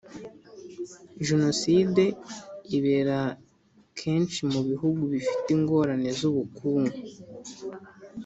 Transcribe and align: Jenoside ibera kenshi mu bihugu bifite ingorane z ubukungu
Jenoside 1.27 2.03
ibera 2.77 3.19
kenshi 3.99 4.39
mu 4.51 4.61
bihugu 4.69 5.01
bifite 5.13 5.47
ingorane 5.57 6.09
z 6.19 6.21
ubukungu 6.29 6.97